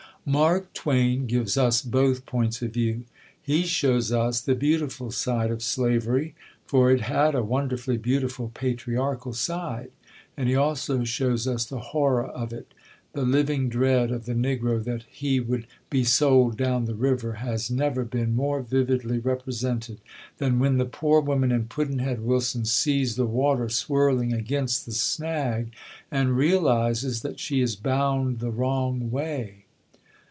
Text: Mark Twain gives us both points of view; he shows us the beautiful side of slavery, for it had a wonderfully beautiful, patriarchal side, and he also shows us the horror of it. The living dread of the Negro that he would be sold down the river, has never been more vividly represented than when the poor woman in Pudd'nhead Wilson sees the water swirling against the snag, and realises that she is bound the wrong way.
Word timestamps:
Mark 0.23 0.71
Twain 0.75 1.25
gives 1.25 1.57
us 1.57 1.81
both 1.81 2.27
points 2.27 2.61
of 2.61 2.73
view; 2.73 3.05
he 3.41 3.63
shows 3.63 4.11
us 4.11 4.39
the 4.39 4.53
beautiful 4.53 5.09
side 5.09 5.49
of 5.49 5.63
slavery, 5.63 6.35
for 6.63 6.91
it 6.91 7.01
had 7.01 7.33
a 7.33 7.43
wonderfully 7.43 7.97
beautiful, 7.97 8.51
patriarchal 8.53 9.33
side, 9.33 9.89
and 10.37 10.47
he 10.47 10.53
also 10.55 11.03
shows 11.03 11.47
us 11.47 11.65
the 11.65 11.79
horror 11.79 12.23
of 12.23 12.53
it. 12.53 12.71
The 13.13 13.23
living 13.23 13.67
dread 13.67 14.11
of 14.11 14.25
the 14.25 14.35
Negro 14.35 14.81
that 14.83 15.05
he 15.09 15.39
would 15.39 15.65
be 15.89 16.03
sold 16.03 16.55
down 16.55 16.85
the 16.85 16.93
river, 16.93 17.33
has 17.41 17.71
never 17.71 18.05
been 18.05 18.35
more 18.35 18.61
vividly 18.61 19.17
represented 19.17 20.01
than 20.37 20.59
when 20.59 20.77
the 20.77 20.85
poor 20.85 21.19
woman 21.19 21.51
in 21.51 21.65
Pudd'nhead 21.65 22.19
Wilson 22.21 22.63
sees 22.65 23.15
the 23.15 23.25
water 23.25 23.69
swirling 23.69 24.33
against 24.33 24.85
the 24.85 24.91
snag, 24.91 25.73
and 26.11 26.37
realises 26.37 27.23
that 27.23 27.39
she 27.39 27.59
is 27.61 27.75
bound 27.75 28.37
the 28.37 28.51
wrong 28.51 29.09
way. 29.09 29.55